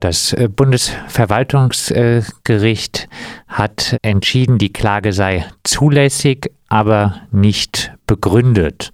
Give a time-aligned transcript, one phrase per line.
[0.00, 3.08] Das äh, Bundesverwaltungsgericht
[3.48, 8.92] hat entschieden, die Klage sei zulässig, aber nicht begründet.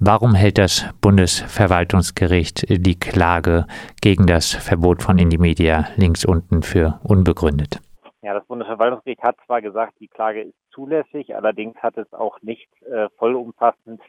[0.00, 3.68] Warum hält das Bundesverwaltungsgericht die Klage
[4.00, 7.78] gegen das Verbot von Indimedia links unten für unbegründet?
[8.22, 12.68] Ja, das Bundesverwaltungsgericht hat zwar gesagt, die Klage ist zulässig, allerdings hat es auch nicht
[12.82, 14.00] äh, vollumfassend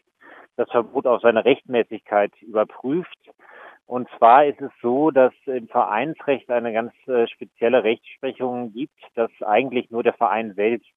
[0.55, 3.20] das Verbot auf seine Rechtmäßigkeit überprüft.
[3.94, 9.29] Und zwar ist es so, dass im Vereinsrecht eine ganz äh, spezielle Rechtsprechung gibt, dass
[9.43, 10.89] eigentlich nur der Verein selbst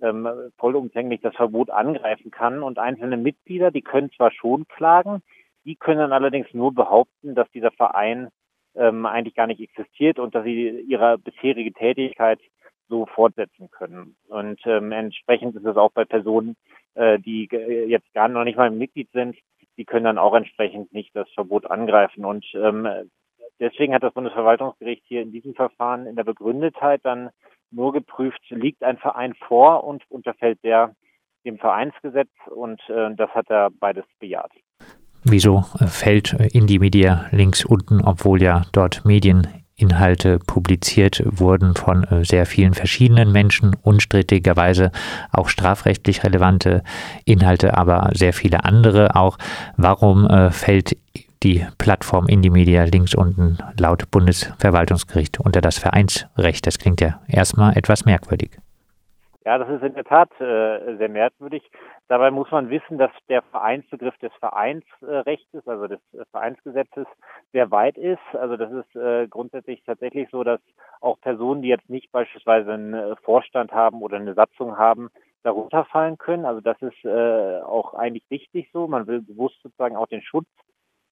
[0.00, 2.62] ähm, vollumfänglich das Verbot angreifen kann.
[2.62, 5.20] Und einzelne Mitglieder, die können zwar schon klagen,
[5.66, 8.28] die können dann allerdings nur behaupten, dass dieser Verein
[8.76, 12.40] ähm, eigentlich gar nicht existiert und dass sie ihre bisherige Tätigkeit
[12.88, 14.16] so fortsetzen können.
[14.28, 16.56] Und ähm, entsprechend ist es auch bei Personen,
[16.94, 17.46] äh, die
[17.88, 19.36] jetzt gar noch nicht mal Mitglied sind,
[19.76, 22.24] die können dann auch entsprechend nicht das Verbot angreifen.
[22.24, 22.88] Und ähm,
[23.60, 27.30] deswegen hat das Bundesverwaltungsgericht hier in diesem Verfahren in der Begründetheit dann
[27.70, 30.94] nur geprüft, liegt ein Verein vor und unterfällt der
[31.44, 34.52] dem Vereinsgesetz und äh, das hat er beides bejaht.
[35.24, 42.04] Wieso fällt in die Media links unten, obwohl ja dort Medien Inhalte publiziert wurden von
[42.04, 44.92] äh, sehr vielen verschiedenen Menschen, unstrittigerweise
[45.32, 46.82] auch strafrechtlich relevante
[47.24, 49.38] Inhalte, aber sehr viele andere auch.
[49.76, 50.96] Warum äh, fällt
[51.42, 56.66] die Plattform Indie links unten laut Bundesverwaltungsgericht unter das Vereinsrecht?
[56.66, 58.58] Das klingt ja erstmal etwas merkwürdig.
[59.44, 61.68] Ja, das ist in der Tat äh, sehr merkwürdig.
[62.06, 67.06] Dabei muss man wissen, dass der Vereinsbegriff des Vereinsrechts, also des äh, Vereinsgesetzes,
[67.52, 68.20] sehr weit ist.
[68.34, 70.60] Also das ist äh, grundsätzlich tatsächlich so, dass
[71.00, 75.10] auch Personen, die jetzt nicht beispielsweise einen äh, Vorstand haben oder eine Satzung haben,
[75.42, 76.44] darunter fallen können.
[76.44, 78.86] Also das ist äh, auch eigentlich wichtig so.
[78.86, 80.46] Man will bewusst sozusagen auch den Schutz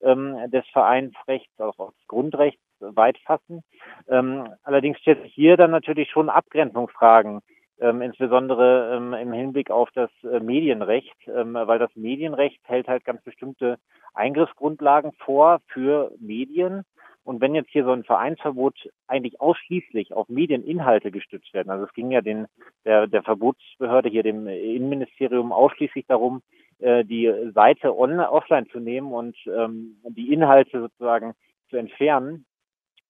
[0.03, 3.65] ähm, des Vereinsrechts, auch des Grundrechts weit fassen.
[4.09, 7.41] Ähm, allerdings stellt sich hier dann natürlich schon Abgrenzungsfragen
[7.81, 13.05] ähm, insbesondere ähm, im Hinblick auf das äh, Medienrecht, ähm, weil das Medienrecht hält halt
[13.05, 13.79] ganz bestimmte
[14.15, 16.85] Eingriffsgrundlagen vor für Medien.
[17.25, 18.75] Und wenn jetzt hier so ein Vereinsverbot
[19.07, 22.47] eigentlich ausschließlich auf Medieninhalte gestützt werden, also es ging ja den,
[22.85, 26.43] der, der Verbotsbehörde hier dem Innenministerium ausschließlich darum,
[26.81, 31.35] äh, die Seite on, offline zu nehmen und ähm, die Inhalte sozusagen
[31.69, 32.45] zu entfernen,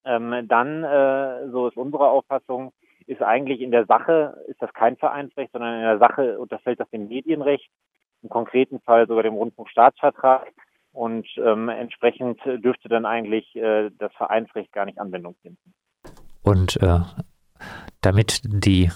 [0.04, 2.72] ähm, dann, äh, so ist unsere Auffassung,
[3.06, 6.90] ist eigentlich in der Sache, ist das kein Vereinsrecht, sondern in der Sache unterfällt das
[6.90, 7.70] dem Medienrecht,
[8.22, 10.52] im konkreten Fall sogar dem Rundfunkstaatsvertrag.
[10.92, 15.72] Und ähm, entsprechend dürfte dann eigentlich äh, das Vereinsrecht gar nicht Anwendung finden.
[16.42, 17.00] Und äh,
[18.00, 18.90] damit die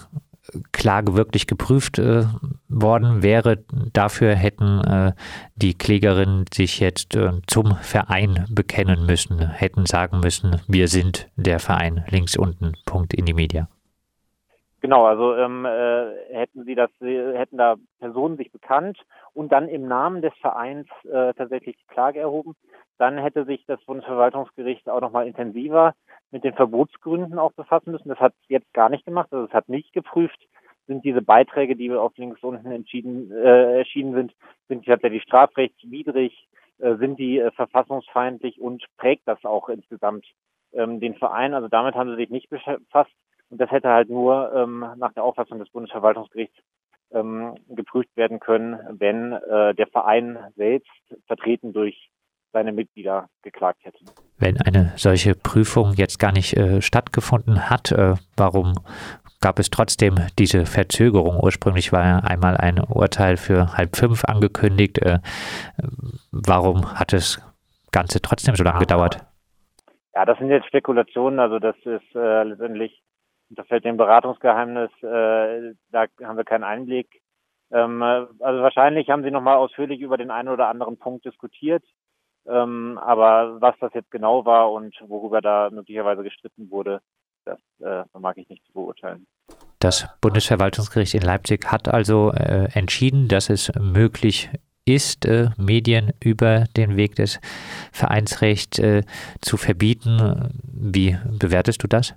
[0.73, 2.25] Klage wirklich geprüft äh,
[2.69, 5.13] worden wäre, dafür hätten äh,
[5.57, 11.61] die Klägerinnen sich jetzt äh, zum Verein bekennen müssen, hätten sagen müssen, wir sind der
[11.61, 13.69] Verein links unten, Punkt in die Media.
[14.85, 18.99] Genau, also ähm, äh, hätten sie das, hätten da Personen sich bekannt
[19.33, 22.55] und dann im Namen des Vereins äh, tatsächlich die Klage erhoben,
[22.99, 25.95] dann hätte sich das Bundesverwaltungsgericht auch nochmal intensiver
[26.33, 28.11] mit den Verbotsgründen auch befassen müssen.
[28.11, 30.39] Das hat es jetzt gar nicht gemacht, also es hat nicht geprüft,
[30.87, 34.35] sind diese Beiträge, die auf links unten entschieden, äh, erschienen sind,
[34.69, 36.47] sind die tatsächlich strafrechtswidrig,
[36.77, 40.27] äh, sind die äh, verfassungsfeindlich und prägt das auch insgesamt
[40.75, 41.55] ähm, den Verein.
[41.55, 43.15] Also damit haben sie sich nicht befasst.
[43.51, 46.57] Und das hätte halt nur ähm, nach der Auffassung des Bundesverwaltungsgerichts
[47.13, 50.91] ähm, geprüft werden können, wenn äh, der Verein selbst
[51.27, 52.11] vertreten durch
[52.53, 53.99] seine Mitglieder geklagt hätte.
[54.39, 58.75] Wenn eine solche Prüfung jetzt gar nicht äh, stattgefunden hat, äh, warum
[59.41, 61.41] gab es trotzdem diese Verzögerung?
[61.43, 64.99] Ursprünglich war ja einmal ein Urteil für halb fünf angekündigt.
[65.03, 65.19] Äh,
[66.31, 67.43] warum hat das
[67.93, 69.19] Ganze trotzdem so lange gedauert?
[70.15, 71.41] Ja, das sind jetzt Spekulationen.
[71.41, 73.03] Also das ist äh, letztendlich
[73.55, 77.23] das fällt dem Beratungsgeheimnis, äh, da haben wir keinen Einblick.
[77.71, 81.85] Ähm, also wahrscheinlich haben Sie nochmal ausführlich über den einen oder anderen Punkt diskutiert.
[82.47, 87.01] Ähm, aber was das jetzt genau war und worüber da möglicherweise gestritten wurde,
[87.45, 89.27] das äh, vermag ich nicht beurteilen.
[89.79, 94.51] Das Bundesverwaltungsgericht in Leipzig hat also äh, entschieden, dass es möglich
[94.85, 97.41] ist, äh, Medien über den Weg des
[97.93, 99.03] Vereinsrechts äh,
[99.41, 100.51] zu verbieten.
[100.63, 102.15] Wie bewertest du das?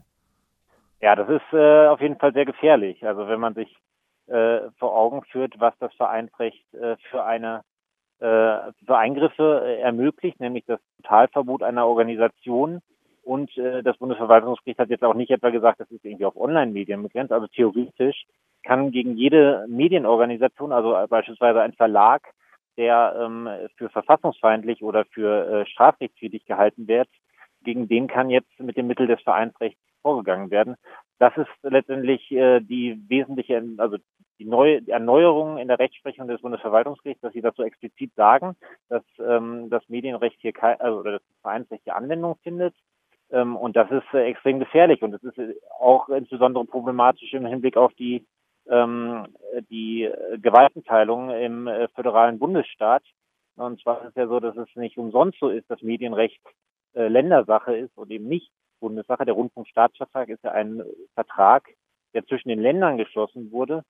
[1.02, 3.06] Ja, das ist äh, auf jeden Fall sehr gefährlich.
[3.06, 3.76] Also wenn man sich
[4.28, 7.62] äh, vor Augen führt, was das Vereinsrecht äh, für eine
[8.20, 12.82] äh, für Eingriffe äh, ermöglicht, nämlich das Totalverbot einer Organisation.
[13.24, 17.04] Und äh, das Bundesverwaltungsgericht hat jetzt auch nicht etwa gesagt, das ist irgendwie auf Online-Medien
[17.04, 17.32] begrenzt.
[17.32, 18.26] Also theoretisch
[18.64, 22.24] kann gegen jede Medienorganisation, also beispielsweise ein Verlag,
[22.78, 27.10] der ähm, für verfassungsfeindlich oder für äh, strafrechtswidrig gehalten wird,
[27.68, 30.76] gegen den kann jetzt mit dem Mittel des Vereinsrechts vorgegangen werden.
[31.20, 33.98] Das ist letztendlich äh, die wesentliche, also
[34.40, 38.56] die, neue, die Erneuerung in der Rechtsprechung des Bundesverwaltungsgerichts, dass sie so explizit sagen,
[38.88, 42.74] dass ähm, das Medienrecht hier also das Vereinsrecht hier Anwendung findet.
[43.32, 47.46] Ähm, und das ist äh, extrem gefährlich und das ist äh, auch insbesondere problematisch im
[47.46, 48.26] Hinblick auf die
[48.70, 49.28] ähm,
[49.70, 53.04] die äh, Gewaltenteilung im äh, föderalen Bundesstaat.
[53.58, 56.40] Und zwar ist es ja so, dass es nicht umsonst so ist, dass Medienrecht
[56.98, 59.26] äh, Ländersache ist und eben nicht Bundessache.
[59.26, 60.84] Der Rundfunkstaatsvertrag ist ja ein
[61.14, 61.70] Vertrag,
[62.14, 63.84] der zwischen den Ländern geschlossen wurde.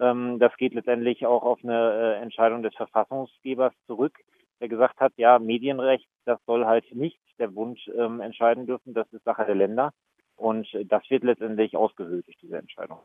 [0.00, 4.18] Ähm, das geht letztendlich auch auf eine äh, Entscheidung des Verfassungsgebers zurück,
[4.60, 9.12] der gesagt hat, ja, Medienrecht, das soll halt nicht der Bund ähm, entscheiden dürfen, das
[9.12, 9.92] ist Sache der Länder.
[10.36, 12.98] Und das wird letztendlich ausgehöhlt durch diese Entscheidung.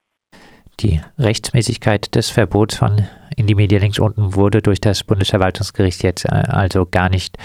[0.79, 6.25] Die Rechtsmäßigkeit des Verbots von in die Media links unten wurde durch das Bundesverwaltungsgericht jetzt
[6.25, 7.37] äh, also gar nicht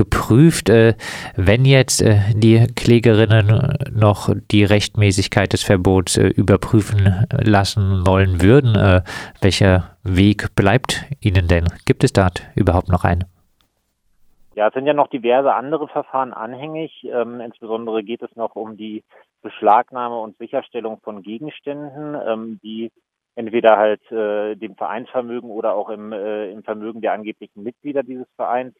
[0.00, 0.70] geprüft.
[0.70, 0.94] Äh,
[1.36, 9.02] wenn jetzt äh, die Klägerinnen noch die Rechtmäßigkeit des Verbots überprüfen lassen wollen würden,
[9.40, 11.64] welcher Weg bleibt Ihnen denn?
[11.86, 13.24] Gibt es dort überhaupt noch einen?
[14.54, 17.04] Ja, es sind ja noch diverse andere Verfahren anhängig.
[17.04, 19.04] Ähm, insbesondere geht es noch um die
[19.42, 22.90] Beschlagnahme und Sicherstellung von Gegenständen, ähm, die
[23.36, 28.26] entweder halt äh, dem Vereinsvermögen oder auch im, äh, im Vermögen der angeblichen Mitglieder dieses
[28.36, 28.74] Vereins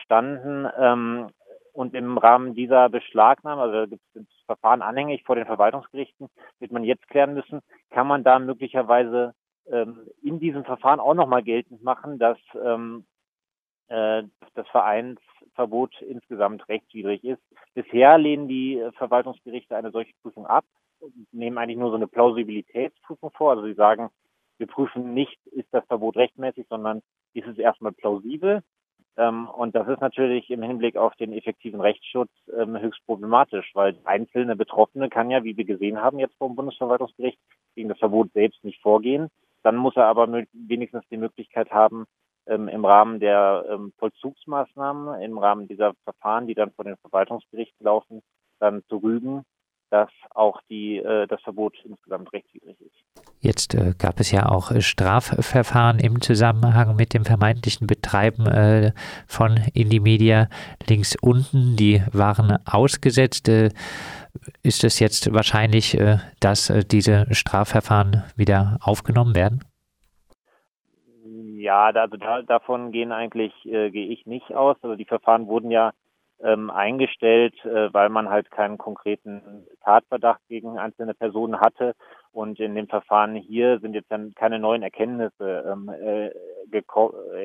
[0.00, 0.68] standen.
[0.78, 1.28] Ähm,
[1.72, 6.28] und im Rahmen dieser Beschlagnahme, also gibt es Verfahren anhängig vor den Verwaltungsgerichten,
[6.58, 7.60] wird man jetzt klären müssen,
[7.90, 9.34] kann man da möglicherweise
[9.70, 13.04] ähm, in diesem Verfahren auch nochmal geltend machen, dass ähm,
[13.88, 14.24] äh,
[14.54, 17.42] das Vereinsverbot insgesamt rechtswidrig ist.
[17.74, 20.64] Bisher lehnen die Verwaltungsgerichte eine solche Prüfung ab
[21.32, 23.52] nehmen eigentlich nur so eine Plausibilitätsprüfung vor.
[23.52, 24.10] Also sie sagen,
[24.58, 27.02] wir prüfen nicht, ist das Verbot rechtmäßig, sondern
[27.34, 28.62] ist es erstmal plausibel.
[29.18, 33.98] Ähm, und das ist natürlich im Hinblick auf den effektiven Rechtsschutz ähm, höchst problematisch, weil
[34.04, 37.38] einzelne Betroffene kann ja, wie wir gesehen haben, jetzt vom Bundesverwaltungsgericht
[37.74, 39.28] gegen das Verbot selbst nicht vorgehen.
[39.64, 42.06] Dann muss er aber wenigstens die Möglichkeit haben,
[42.46, 48.22] ähm, im Rahmen der Vollzugsmaßnahmen, im Rahmen dieser Verfahren, die dann vor den Verwaltungsgerichten laufen,
[48.60, 49.44] dann zu rügen,
[49.90, 53.24] dass auch die, äh, das Verbot insgesamt rechtswidrig ist.
[53.40, 58.92] Jetzt äh, gab es ja auch äh, Strafverfahren im Zusammenhang mit dem vermeintlichen Betreiben äh,
[59.26, 60.48] von Indie Media
[60.88, 61.76] links unten.
[61.76, 63.48] Die waren ausgesetzt.
[63.48, 63.70] Äh,
[64.62, 69.64] ist es jetzt wahrscheinlich, äh, dass diese Strafverfahren wieder aufgenommen werden?
[71.60, 74.76] Ja, also da, davon gehen eigentlich gehe ich nicht aus.
[74.82, 75.92] Also die Verfahren wurden ja
[76.42, 81.94] ähm, eingestellt, äh, weil man halt keinen konkreten Tatverdacht gegen einzelne Personen hatte.
[82.32, 86.30] Und in dem Verfahren hier sind jetzt dann keine neuen Erkenntnisse ähm, äh,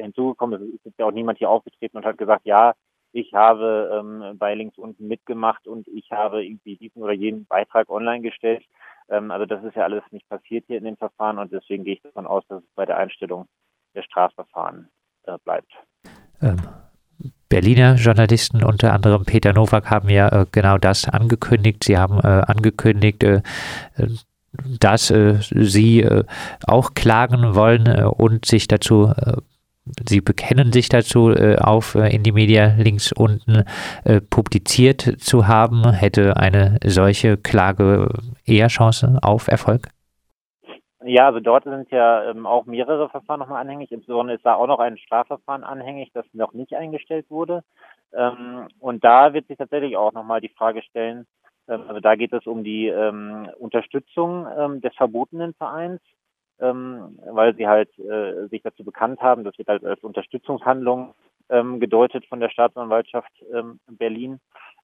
[0.02, 0.62] hinzugekommen.
[0.62, 2.74] Es ist jetzt ja auch niemand hier aufgetreten und hat gesagt, ja,
[3.14, 7.90] ich habe ähm, bei links unten mitgemacht und ich habe irgendwie diesen oder jenen Beitrag
[7.90, 8.64] online gestellt.
[9.10, 11.94] Ähm, also das ist ja alles nicht passiert hier in dem Verfahren und deswegen gehe
[11.94, 13.48] ich davon aus, dass es bei der Einstellung
[13.96, 14.90] der Strafverfahren
[15.26, 15.72] äh, bleibt.
[16.42, 16.58] Ähm,
[17.54, 21.84] Berliner Journalisten, unter anderem Peter Nowak, haben ja äh, genau das angekündigt.
[21.84, 23.44] Sie haben äh, angekündigt, äh,
[24.80, 26.24] dass äh, sie äh,
[26.66, 29.14] auch klagen wollen äh, und sich dazu
[30.08, 33.66] Sie bekennen sich dazu, auf in die Media links unten
[34.30, 35.92] publiziert zu haben.
[35.92, 38.08] Hätte eine solche Klage
[38.46, 39.90] eher Chance auf Erfolg?
[41.06, 43.92] Ja, also dort sind ja ähm, auch mehrere Verfahren nochmal anhängig.
[43.92, 47.64] Insbesondere ist da auch noch ein Strafverfahren anhängig, das noch nicht eingestellt wurde.
[48.14, 51.26] Ähm, und da wird sich tatsächlich auch nochmal die Frage stellen,
[51.68, 56.02] ähm, also da geht es um die ähm, Unterstützung ähm, des verbotenen Vereins,
[56.60, 61.14] ähm, weil sie halt äh, sich dazu bekannt haben, das wird halt als Unterstützungshandlung
[61.50, 63.30] gedeutet von der Staatsanwaltschaft
[63.88, 64.40] Berlin.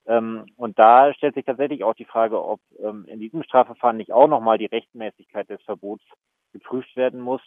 [0.10, 4.12] Ähm, und da stellt sich tatsächlich auch die Frage, ob ähm, in diesem Strafverfahren nicht
[4.12, 6.04] auch nochmal die Rechtmäßigkeit des Verbots
[6.52, 7.42] geprüft werden muss,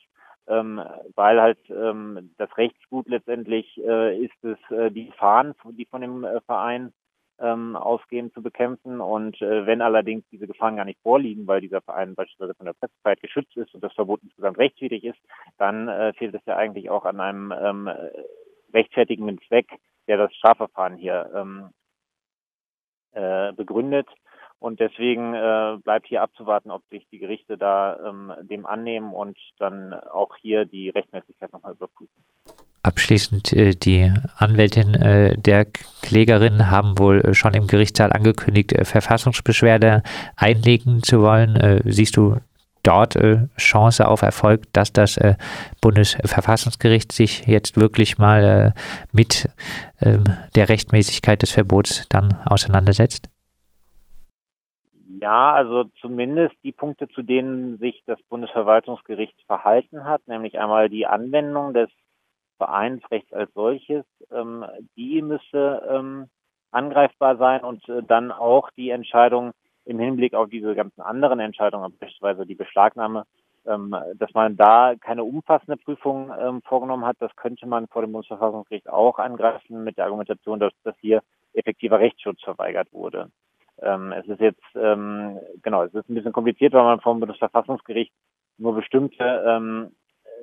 [0.47, 0.81] ähm,
[1.17, 6.41] weil halt das Rechtsgut letztendlich äh, ist es, äh, die Gefahren, die von dem äh,
[6.43, 6.93] Verein
[7.39, 9.01] ausgehen, zu bekämpfen.
[9.01, 13.21] Und wenn allerdings diese Gefahren gar nicht vorliegen, weil dieser Verein beispielsweise von der Pressefreiheit
[13.21, 15.19] geschützt ist und das Verbot insgesamt rechtswidrig ist,
[15.59, 17.51] dann fehlt es ja eigentlich auch an einem
[18.73, 19.67] rechtfertigenden Zweck,
[20.07, 21.71] der das Strafverfahren hier ähm,
[23.13, 24.09] äh, begründet.
[24.59, 29.37] Und deswegen äh, bleibt hier abzuwarten, ob sich die Gerichte da ähm, dem annehmen und
[29.59, 32.15] dann auch hier die Rechtmäßigkeit nochmal überprüfen.
[32.85, 35.65] Abschließend, äh, die Anwältin äh, der
[36.03, 40.05] Klägerin haben wohl schon im Gerichtssaal angekündigt, Verfassungsbeschwerde
[40.37, 41.83] einlegen zu wollen.
[41.85, 42.37] Siehst du
[42.83, 45.35] dort äh, Chance auf Erfolg, dass das äh,
[45.81, 48.81] Bundesverfassungsgericht sich jetzt wirklich mal äh,
[49.13, 49.49] mit
[50.01, 50.25] ähm,
[50.55, 53.29] der Rechtmäßigkeit des Verbots dann auseinandersetzt?
[55.21, 61.07] Ja, also zumindest die Punkte, zu denen sich das Bundesverwaltungsgericht verhalten hat, nämlich einmal die
[61.07, 61.91] Anwendung des
[62.57, 64.65] Vereinsrechts als solches, ähm,
[64.97, 66.29] die müsste ähm,
[66.73, 69.53] angreifbar sein und äh, dann auch die Entscheidung
[69.85, 73.25] im Hinblick auf diese ganzen anderen Entscheidungen, beispielsweise die Beschlagnahme,
[73.67, 78.13] ähm, dass man da keine umfassende Prüfung ähm, vorgenommen hat, das könnte man vor dem
[78.13, 81.23] Bundesverfassungsgericht auch angreifen mit der Argumentation, dass, dass hier
[81.53, 83.31] effektiver Rechtsschutz verweigert wurde.
[83.81, 88.13] Ähm, es ist jetzt, ähm, genau, es ist ein bisschen kompliziert, weil man vom Bundesverfassungsgericht
[88.59, 89.91] nur bestimmte ähm,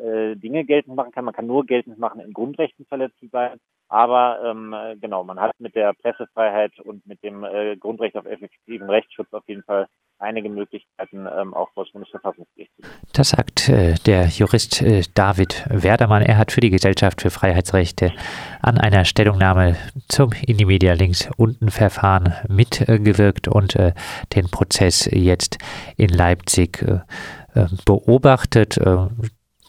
[0.02, 1.26] äh, Dinge geltend machen kann.
[1.26, 3.60] Man kann nur geltend machen, in Grundrechten verletzt zu sein.
[3.90, 8.90] Aber ähm, genau, man hat mit der Pressefreiheit und mit dem äh, Grundrecht auf effektiven
[8.90, 9.88] Rechtsschutz auf jeden Fall
[10.20, 12.72] einige Möglichkeiten ähm, auch vor das Bundesverfassungsgericht.
[13.14, 16.22] Das sagt äh, der Jurist äh, David Werdermann.
[16.22, 18.14] Er hat für die Gesellschaft für Freiheitsrechte
[18.62, 19.76] an einer Stellungnahme
[20.08, 23.94] zum Indimedia links unten Verfahren mitgewirkt und äh,
[24.36, 25.58] den Prozess jetzt
[25.98, 27.00] in Leipzig äh,
[27.56, 28.80] äh, beobachtet.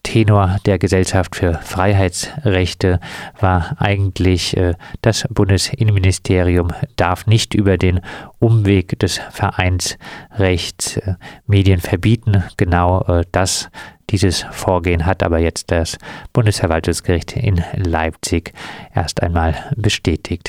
[0.03, 3.01] Tenor der Gesellschaft für Freiheitsrechte
[3.39, 8.01] war eigentlich, äh, das Bundesinnenministerium darf nicht über den
[8.39, 11.15] Umweg des Vereinsrechts äh,
[11.47, 12.43] Medien verbieten.
[12.57, 13.71] Genau äh, das,
[14.11, 15.99] dieses Vorgehen hat aber jetzt das
[16.33, 18.53] Bundesverwaltungsgericht in Leipzig
[18.95, 20.49] erst einmal bestätigt.